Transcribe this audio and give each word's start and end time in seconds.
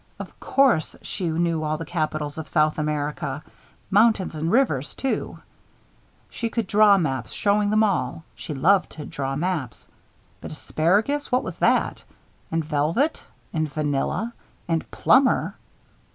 Of 0.17 0.39
course 0.39 0.95
she 1.03 1.29
knew 1.29 1.61
all 1.61 1.77
the 1.77 1.85
capitals 1.85 2.39
of 2.39 2.47
South 2.47 2.79
America. 2.79 3.43
Mountains 3.91 4.33
and 4.33 4.51
rivers, 4.51 4.95
too. 4.95 5.37
She 6.27 6.49
could 6.49 6.65
draw 6.65 6.97
maps 6.97 7.31
showing 7.33 7.69
them 7.69 7.83
all 7.83 8.23
she 8.33 8.55
loved 8.55 8.89
to 8.93 9.05
draw 9.05 9.35
maps. 9.35 9.87
But 10.41 10.49
asparagus 10.51 11.31
what 11.31 11.43
was 11.43 11.59
that? 11.59 12.03
And 12.51 12.65
velvet? 12.65 13.21
And 13.53 13.71
vanilla? 13.71 14.33
And 14.67 14.89
plumber? 14.89 15.55